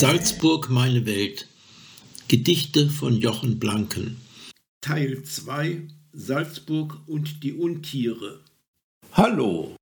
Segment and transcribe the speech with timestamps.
[0.00, 1.46] Salzburg meine Welt.
[2.26, 4.18] Gedichte von Jochen Blanken.
[4.80, 8.40] Teil 2 Salzburg und die Untiere.
[9.12, 9.76] Hallo.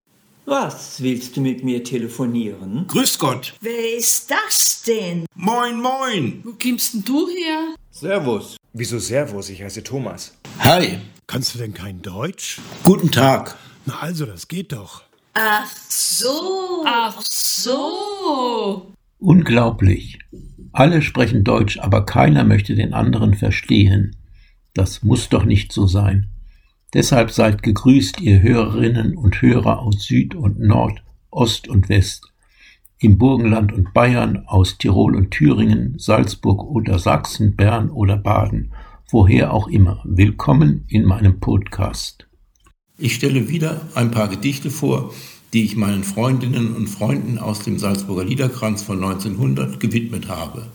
[0.45, 2.89] Was willst du mit mir telefonieren?
[2.89, 3.55] Grüß Gott.
[3.61, 5.25] Wer ist das denn?
[5.37, 6.41] Moin, moin.
[6.43, 7.77] Wo kommst denn du her?
[7.93, 8.57] Servus.
[8.73, 9.51] Wieso Servus?
[9.51, 10.33] Ich heiße Thomas.
[10.59, 10.99] Hi.
[11.29, 12.59] Kannst du denn kein Deutsch?
[12.83, 13.57] Guten Tag.
[13.87, 15.05] Na also, das geht doch.
[15.35, 16.83] Ach so.
[16.85, 18.93] Ach so.
[19.21, 20.21] Unglaublich.
[20.71, 24.15] Alle sprechen Deutsch, aber keiner möchte den anderen verstehen.
[24.75, 26.29] Das muss doch nicht so sein.
[26.95, 32.33] Deshalb seid gegrüßt, ihr Hörerinnen und Hörer aus Süd und Nord, Ost und West,
[33.01, 38.73] im Burgenland und Bayern, aus Tirol und Thüringen, Salzburg oder Sachsen, Bern oder Baden,
[39.11, 40.01] woher auch immer.
[40.05, 42.29] Willkommen in meinem Podcast.
[42.97, 45.13] Ich stelle wieder ein paar Gedichte vor,
[45.53, 50.67] die ich meinen Freundinnen und Freunden aus dem Salzburger Liederkranz von 1900 gewidmet habe.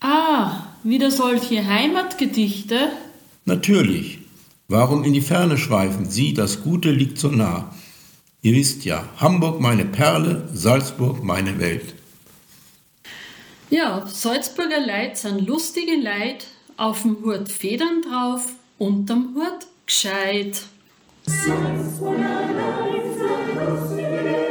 [0.00, 2.90] Ah, wieder solche Heimatgedichte?
[3.44, 4.18] Natürlich.
[4.68, 6.10] Warum in die Ferne schweifen?
[6.10, 7.74] Sie, das Gute liegt so nah.
[8.42, 11.94] Ihr wisst ja, Hamburg meine Perle, Salzburg meine Welt.
[13.70, 20.62] Ja, Salzburger Leid sind lustige Leid, auf dem Hut Federn drauf, unterm Hut gescheit.
[21.28, 22.22] Salzburger
[22.54, 24.45] Leid sind lustige Leid,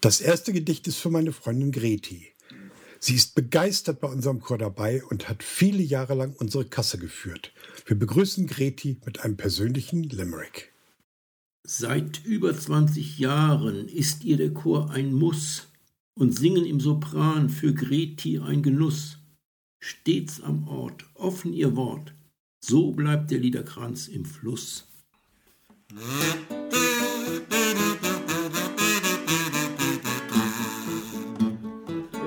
[0.00, 2.28] Das erste Gedicht ist für meine Freundin Greti.
[3.00, 7.52] Sie ist begeistert bei unserem Chor dabei und hat viele Jahre lang unsere Kasse geführt.
[7.86, 10.72] Wir begrüßen Greti mit einem persönlichen Limerick.
[11.64, 15.71] Seit über 20 Jahren ist ihr der Chor ein Muss
[16.14, 19.18] und Singen im Sopran für Greti ein Genuss.
[19.80, 22.14] Stets am Ort, offen ihr Wort,
[22.60, 24.86] so bleibt der Liederkranz im Fluss.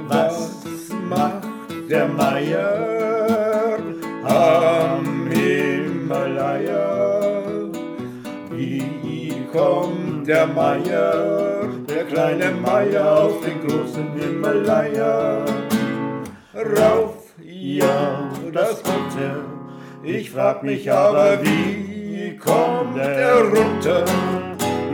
[0.07, 1.47] Was macht
[1.89, 3.79] der Meier
[4.23, 6.73] am Himalaya?
[8.51, 11.54] Wie kommt der Meier,
[12.15, 15.45] kleine Meier auf den großen Himalaya?
[16.53, 19.17] Rauf, ja, das kommt.
[20.01, 24.05] Ich frag mich aber, wie kommt er runter?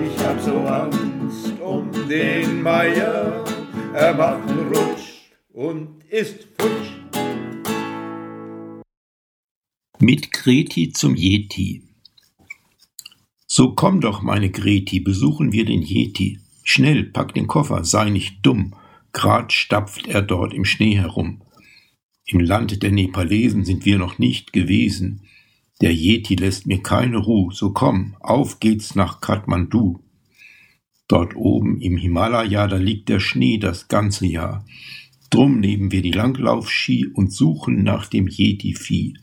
[0.04, 3.46] Ich hab so Angst um den Meier.
[3.94, 6.90] Er macht einen Rutsch und ist futsch.
[10.00, 11.84] Mit Greti zum Yeti.
[13.46, 16.40] So komm doch, meine Greti, besuchen wir den Yeti.
[16.74, 18.76] Schnell, pack den Koffer, sei nicht dumm.
[19.12, 21.42] Grad stapft er dort im Schnee herum.
[22.26, 25.24] Im Land der Nepalesen sind wir noch nicht gewesen.
[25.82, 30.00] Der Yeti lässt mir keine Ruhe, so komm, auf geht's nach Kathmandu.
[31.10, 34.66] Dort oben im Himalaya, da liegt der Schnee das ganze Jahr.
[35.30, 39.18] Drum nehmen wir die Langlaufski und suchen nach dem Yeti-Vieh.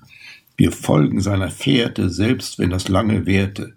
[0.59, 3.75] Wir folgen seiner Fährte, selbst wenn das lange währte.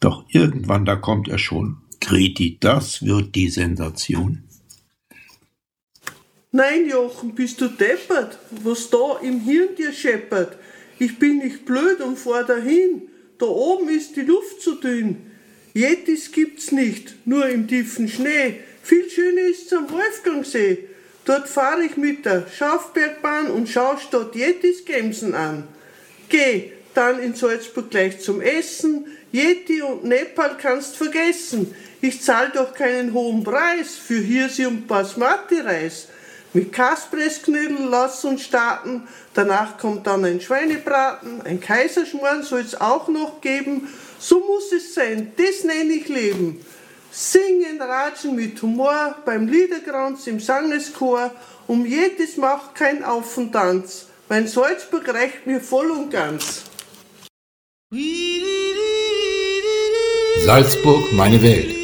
[0.00, 1.81] Doch irgendwann, da kommt er schon.
[2.02, 4.42] Greti, das wird die Sensation.
[6.50, 10.58] Nein, Jochen, bist du deppert, was da im Hirn dir scheppert.
[10.98, 13.08] Ich bin nicht blöd und fahr dahin.
[13.38, 15.30] Da oben ist die Luft zu dünn.
[15.74, 18.60] Yetis gibt's nicht, nur im tiefen Schnee.
[18.82, 20.88] Viel schöner ist's am Wolfgangsee.
[21.24, 25.68] Dort fahre ich mit der Schaufbergbahn und schau statt Yetis Gemsen an.
[26.28, 29.06] Geh dann in Salzburg gleich zum Essen.
[29.32, 31.74] Yeti und Nepal kannst vergessen.
[32.00, 36.08] Ich zahl doch keinen hohen Preis für Hirsi und Basmati-Reis.
[36.54, 39.08] Mit Kaspressknödel lass uns starten.
[39.32, 43.88] Danach kommt dann ein Schweinebraten, ein Kaiserschmarrn soll's auch noch geben.
[44.18, 46.64] So muss es sein, das nenne ich Leben.
[47.10, 51.30] Singen, ratschen mit Humor beim Liederkranz im Sangeschor.
[51.66, 54.06] Um jedes macht kein Auf und Tanz.
[54.28, 56.71] Mein Salzburg reicht mir voll und ganz.
[60.46, 61.81] Salzburg, meine Welt.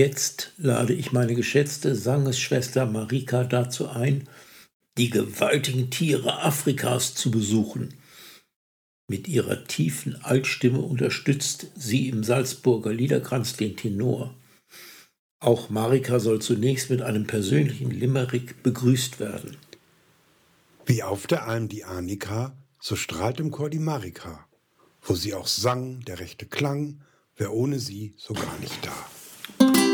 [0.00, 4.26] Jetzt lade ich meine geschätzte Sangesschwester Marika dazu ein,
[4.96, 7.92] die gewaltigen Tiere Afrikas zu besuchen.
[9.08, 14.34] Mit ihrer tiefen Altstimme unterstützt sie im Salzburger Liederkranz den Tenor.
[15.38, 19.58] Auch Marika soll zunächst mit einem persönlichen Limerick begrüßt werden.
[20.86, 24.48] Wie auf der Alm die Annika, so strahlt im Chor die Marika.
[25.02, 27.02] Wo sie auch sang, der rechte Klang,
[27.36, 29.89] wär ohne sie so gar nicht da.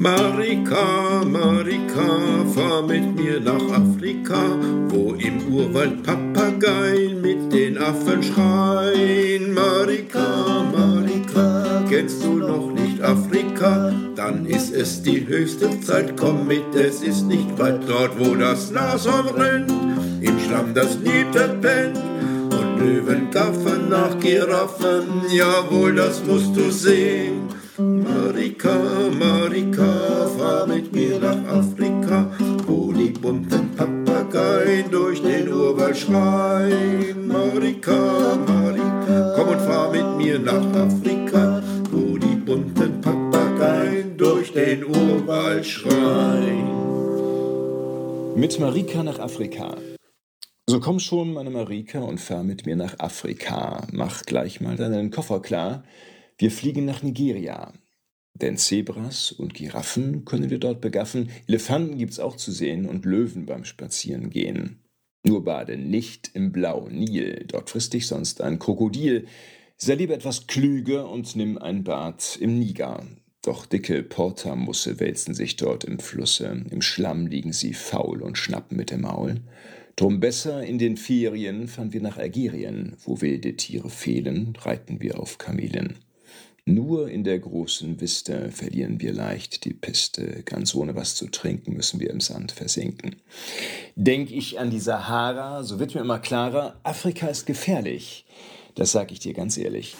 [0.00, 4.38] Marika, Marika, fahr mit mir nach Afrika,
[4.90, 9.52] wo im Urwald Papageien mit den Affen schreien.
[9.52, 13.92] Marika, Marika, kennst du noch nicht Afrika?
[14.14, 18.70] Dann ist es die höchste Zeit, komm mit, es ist nicht weit dort, wo das
[18.70, 19.72] Nashorn rennt,
[20.20, 21.98] im Schlamm das Niebert pennt.
[22.52, 27.57] Und Löwen gaffen nach Giraffen, jawohl, das musst du sehen.
[27.78, 28.74] Marika,
[29.12, 32.28] Marika, fahr mit mir nach Afrika,
[32.66, 37.28] wo die bunten Papageien durch den Urwald schreien.
[37.28, 44.84] Marika, Marika, komm und fahr mit mir nach Afrika, wo die bunten Papageien durch den
[44.84, 46.66] Urwald schreien.
[48.34, 49.76] Mit Marika nach Afrika.
[50.66, 53.86] So komm schon, meine Marika, und fahr mit mir nach Afrika.
[53.92, 55.84] Mach gleich mal deinen Koffer klar.
[56.38, 57.72] Wir fliegen nach Nigeria.
[58.34, 63.44] Denn Zebras und Giraffen können wir dort begaffen, Elefanten gibt's auch zu sehen und Löwen
[63.44, 64.78] beim Spazierengehen.
[65.26, 69.26] Nur bade nicht im blauen Nil, dort frisst dich sonst ein Krokodil.
[69.76, 73.04] Sei lieber etwas klüger und nimm ein Bad im Niger.
[73.42, 78.76] Doch dicke Portamusse wälzen sich dort im Flusse, im Schlamm liegen sie faul und schnappen
[78.76, 79.40] mit dem Maul.
[79.96, 85.18] Drum besser in den Ferien fahren wir nach Algerien, wo wilde Tiere fehlen, reiten wir
[85.18, 85.98] auf Kamelen.
[86.68, 91.72] Nur in der großen Wiste verlieren wir leicht die Piste, ganz ohne was zu trinken
[91.72, 93.16] müssen wir im Sand versinken.
[93.96, 98.26] Denk ich an die Sahara, so wird mir immer klarer, Afrika ist gefährlich.
[98.78, 99.96] Das sag ich dir ganz ehrlich.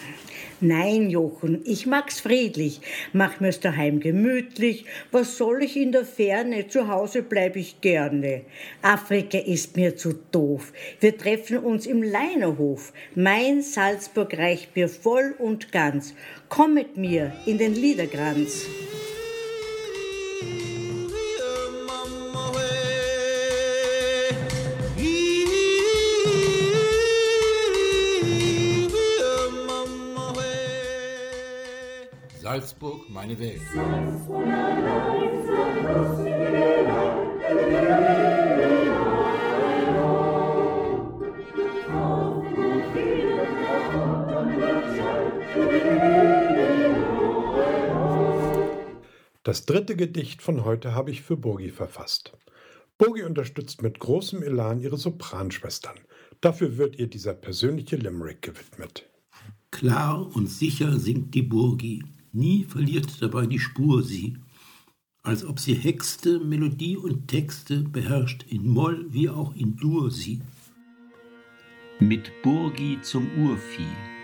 [0.61, 2.79] Nein, Jochen, ich mag's friedlich.
[3.11, 4.85] Mach mir's daheim gemütlich.
[5.11, 6.69] Was soll ich in der Ferne?
[6.69, 8.43] Zu Hause bleib ich gerne.
[8.81, 10.71] Afrika ist mir zu doof.
[11.01, 12.93] Wir treffen uns im Leinerhof.
[13.15, 16.13] Mein Salzburg reicht mir voll und ganz.
[16.47, 18.65] Komm mit mir in den Liederkranz.
[32.59, 33.61] Salzburg, meine Welt.
[49.43, 52.33] Das dritte Gedicht von heute habe ich für Burgi verfasst.
[52.97, 55.95] Burgi unterstützt mit großem Elan ihre Sopranschwestern.
[56.41, 59.09] Dafür wird ihr dieser persönliche Limerick gewidmet.
[59.71, 64.37] Klar und sicher singt die Burgi, nie verliert dabei die Spur sie,
[65.23, 70.41] als ob sie Hexte, Melodie und Texte beherrscht, in Moll wie auch in Dur sie.
[71.99, 74.18] Mit Burgi zum Urvieh.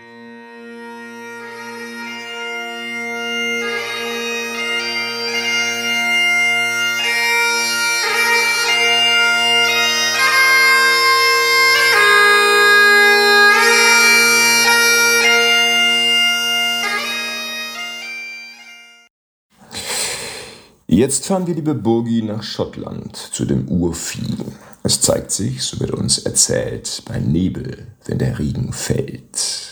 [21.06, 24.38] Jetzt fahren wir, liebe Burgi, nach Schottland zu dem Urvieh.
[24.82, 29.68] Es zeigt sich, so wird uns erzählt, bei Nebel, wenn der Regen fällt.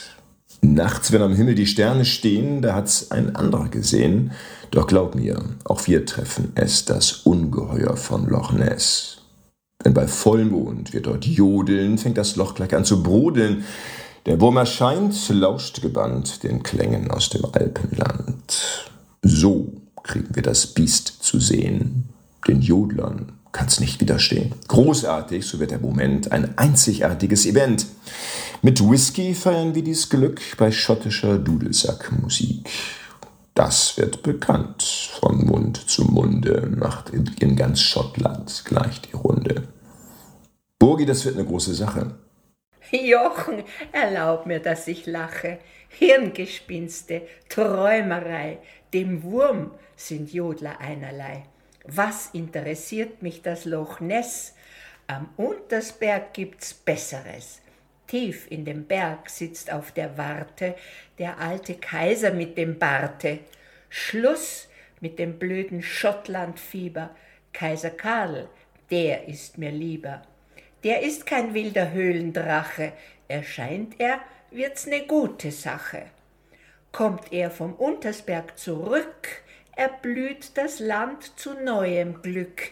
[0.61, 4.31] Nachts, wenn am Himmel die Sterne stehen, da hat's ein anderer gesehen.
[4.71, 9.17] Doch glaub mir, auch wir treffen es, das Ungeheuer von Loch Ness.
[9.83, 13.65] Wenn bei Vollmond wir dort jodeln, fängt das Loch gleich an zu brodeln.
[14.27, 18.87] Der Wurm erscheint, lauscht gebannt den Klängen aus dem Alpenland.
[19.23, 19.73] So
[20.05, 22.09] kriegen wir das Biest zu sehen.
[22.47, 24.55] Den Jodlern kann's nicht widerstehen.
[24.69, 27.87] Großartig, so wird der Moment, ein einzigartiges Event.
[28.63, 32.69] Mit Whisky feiern wir dies Glück bei schottischer Dudelsackmusik.
[33.55, 34.83] Das wird bekannt,
[35.21, 39.69] von Mund zu Munde, macht in ganz Schottland gleich die Runde.
[40.79, 42.17] Burgi, das wird eine große Sache.
[42.91, 45.59] Jochen, erlaub mir, dass ich lache.
[45.89, 48.59] Hirngespinste, Träumerei,
[48.95, 51.43] dem Wurm sind Jodler einerlei.
[51.85, 54.55] Was interessiert mich das Loch Ness?
[55.09, 57.61] Am Untersberg gibt's Besseres.
[58.07, 60.77] Tief in dem Berg sitzt auf der Warte
[61.19, 63.41] der alte Kaiser mit dem Barte.
[63.89, 64.69] Schluss
[65.01, 67.11] mit dem blöden Schottlandfieber.
[67.53, 68.49] Kaiser Karl,
[68.91, 70.23] der ist mir lieber.
[70.85, 72.93] Der ist kein wilder Höhlendrache,
[73.27, 74.21] erscheint er,
[74.51, 76.05] wird's ne gute Sache.
[76.95, 79.43] Kommt er vom Untersberg zurück,
[79.75, 82.71] erblüht das Land zu neuem Glück.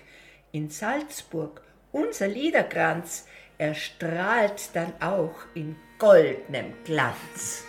[0.52, 1.60] In Salzburg,
[1.90, 3.26] unser Liederkranz,
[3.58, 7.64] erstrahlt dann auch in goldnem Glanz.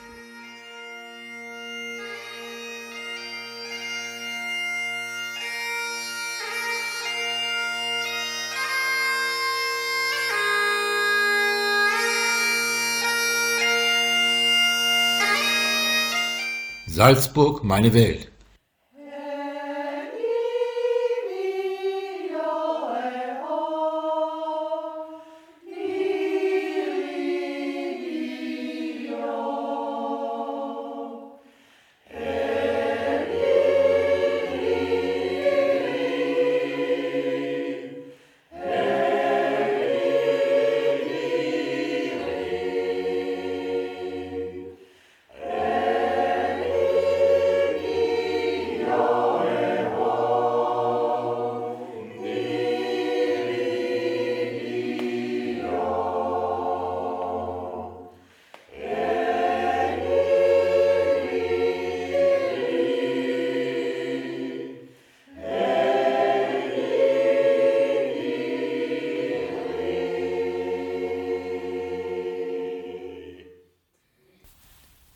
[16.93, 18.32] Salzburg, meine Welt.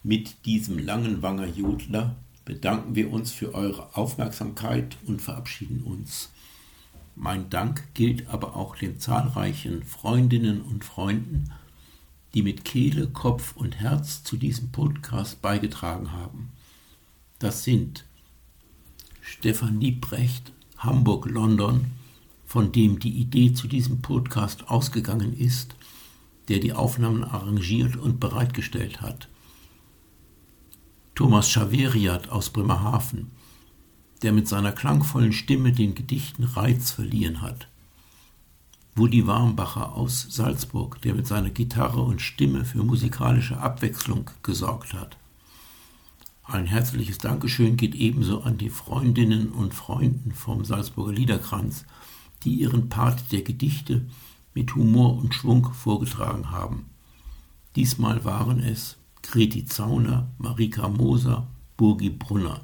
[0.07, 6.29] Mit diesem langen Wanger Jodler bedanken wir uns für eure Aufmerksamkeit und verabschieden uns.
[7.13, 11.51] Mein Dank gilt aber auch den zahlreichen Freundinnen und Freunden,
[12.33, 16.53] die mit Kehle, Kopf und Herz zu diesem Podcast beigetragen haben.
[17.39, 18.05] Das sind
[19.19, 21.87] Stefan Liebrecht, Hamburg, London,
[22.45, 25.75] von dem die Idee zu diesem Podcast ausgegangen ist,
[26.47, 29.27] der die Aufnahmen arrangiert und bereitgestellt hat.
[31.17, 33.31] Thomas Schaveriat aus Bremerhaven,
[34.21, 37.67] der mit seiner klangvollen Stimme den Gedichten Reiz verliehen hat.
[38.93, 45.17] Woody Warmbacher aus Salzburg, der mit seiner Gitarre und Stimme für musikalische Abwechslung gesorgt hat.
[46.43, 51.86] Ein herzliches Dankeschön geht ebenso an die Freundinnen und Freunden vom Salzburger Liederkranz,
[52.43, 54.05] die ihren Part der Gedichte
[54.53, 56.91] mit Humor und Schwung vorgetragen haben.
[57.75, 58.97] Diesmal waren es
[59.29, 62.62] Greti Zauner, Marika Moser, Burgi Brunner.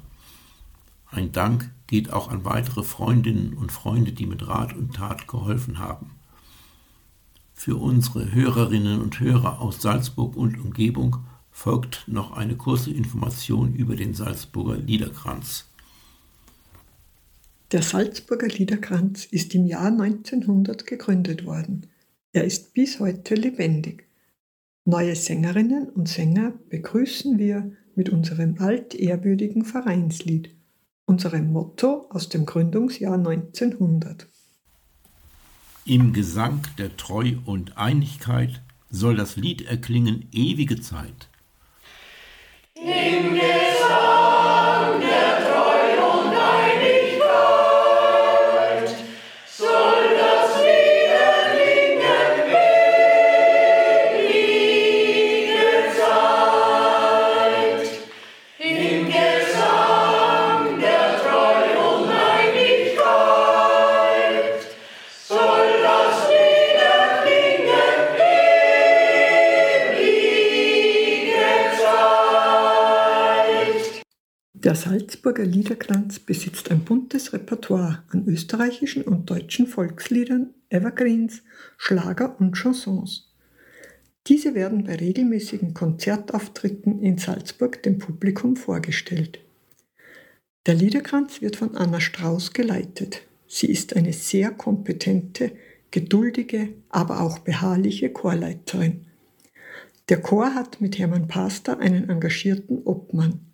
[1.10, 5.78] Ein Dank geht auch an weitere Freundinnen und Freunde, die mit Rat und Tat geholfen
[5.78, 6.12] haben.
[7.52, 11.18] Für unsere Hörerinnen und Hörer aus Salzburg und Umgebung
[11.50, 15.66] folgt noch eine kurze Information über den Salzburger Liederkranz.
[17.72, 21.88] Der Salzburger Liederkranz ist im Jahr 1900 gegründet worden.
[22.32, 24.08] Er ist bis heute lebendig.
[24.86, 30.54] Neue Sängerinnen und Sänger begrüßen wir mit unserem altehrwürdigen Vereinslied,
[31.06, 34.28] unserem Motto aus dem Gründungsjahr 1900.
[35.86, 38.60] Im Gesang der Treu und Einigkeit
[38.90, 41.30] soll das Lied erklingen ewige Zeit.
[42.74, 44.23] Im Gesang
[74.74, 81.44] Der Salzburger Liederkranz besitzt ein buntes Repertoire an österreichischen und deutschen Volksliedern, Evergreens,
[81.76, 83.32] Schlager und Chansons.
[84.26, 89.38] Diese werden bei regelmäßigen Konzertauftritten in Salzburg dem Publikum vorgestellt.
[90.66, 93.22] Der Liederkranz wird von Anna Strauß geleitet.
[93.46, 95.52] Sie ist eine sehr kompetente,
[95.92, 99.06] geduldige, aber auch beharrliche Chorleiterin.
[100.08, 103.53] Der Chor hat mit Hermann Pastor einen engagierten Obmann.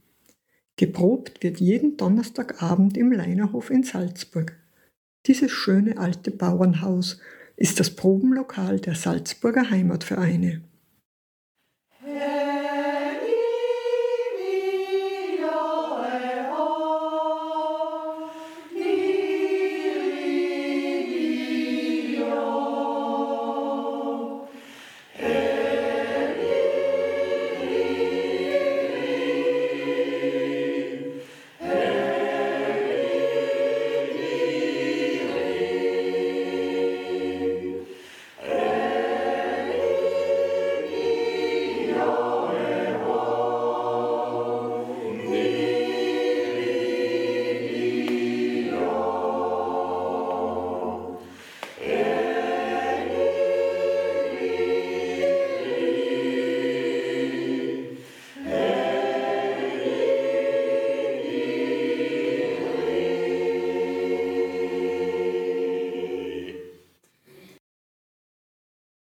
[0.80, 4.56] Geprobt wird jeden Donnerstagabend im Leinerhof in Salzburg.
[5.26, 7.20] Dieses schöne alte Bauernhaus
[7.56, 10.62] ist das Probenlokal der Salzburger Heimatvereine.